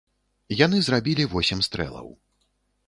Яны 0.65 0.77
зрабілі 0.87 1.29
восем 1.35 1.59
стрэлаў. 1.69 2.13